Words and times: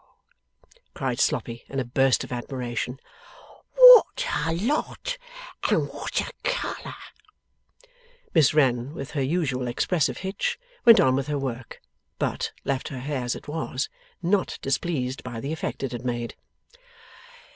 'Oh!' 0.03 0.69
cried 0.95 1.19
Sloppy, 1.19 1.63
in 1.69 1.79
a 1.79 1.85
burst 1.85 2.23
of 2.23 2.31
admiration. 2.31 2.99
'What 3.75 4.25
a 4.47 4.53
lot, 4.55 5.15
and 5.69 5.89
what 5.89 6.19
a 6.21 6.31
colour!' 6.43 6.95
Miss 8.33 8.51
Wren, 8.51 8.95
with 8.95 9.11
her 9.11 9.21
usual 9.21 9.67
expressive 9.67 10.17
hitch, 10.17 10.57
went 10.85 10.99
on 10.99 11.15
with 11.15 11.27
her 11.27 11.37
work. 11.37 11.83
But, 12.17 12.51
left 12.65 12.87
her 12.87 12.97
hair 13.01 13.25
as 13.25 13.35
it 13.35 13.47
was; 13.47 13.89
not 14.23 14.57
displeased 14.63 15.21
by 15.23 15.39
the 15.39 15.53
effect 15.53 15.83
it 15.83 15.91
had 15.91 16.03
made. 16.03 16.35